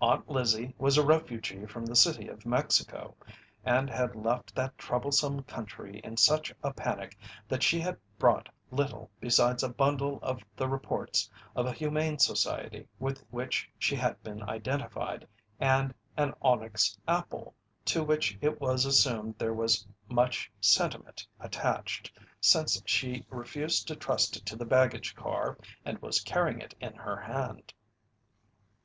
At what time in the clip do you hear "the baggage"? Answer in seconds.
24.56-25.14